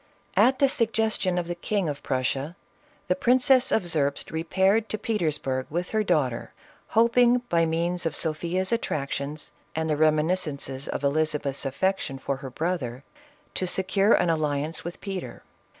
At 0.35 0.57
the 0.57 0.67
suggestion 0.67 1.37
of 1.37 1.45
the 1.47 1.53
King 1.53 1.87
of 1.87 2.01
Prussia, 2.01 2.55
the 3.07 3.15
Prin 3.15 3.37
cess 3.37 3.71
of 3.71 3.87
Zerbst 3.87 4.31
repaired 4.31 4.89
to 4.89 4.97
Petersburg 4.97 5.67
with 5.69 5.91
her 5.91 6.03
daugh 6.03 6.31
ter, 6.31 6.51
hoping 6.87 7.43
by 7.49 7.67
means 7.67 8.07
of 8.07 8.15
Sophia's 8.15 8.71
attractions 8.71 9.51
and 9.75 9.87
the 9.87 9.95
reminiscences 9.95 10.87
of 10.87 11.03
Elizabeth's 11.03 11.67
affection 11.67 12.17
for 12.17 12.37
her 12.37 12.49
brother, 12.49 13.03
to 13.53 13.67
secure 13.67 14.13
an 14.13 14.31
alliance 14.31 14.83
with 14.83 14.99
Peter. 15.01 15.43